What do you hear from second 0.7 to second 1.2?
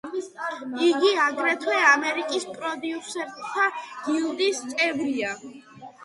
იგი,